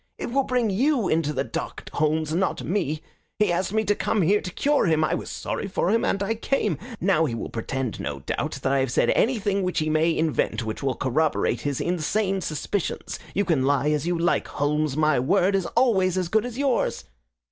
[0.17, 3.03] "It will bring YOU into the dock, Holmes, not me.
[3.37, 5.03] He asked me to come here to cure him.
[5.03, 6.79] I was sorry for him and I came.
[6.99, 10.65] Now he will pretend, no doubt, that I have said anything which he may invent
[10.65, 13.19] which will corroborate his insane suspicions.
[13.35, 14.97] You can lie as you like, Holmes.
[14.97, 17.03] My word is always as good as yours."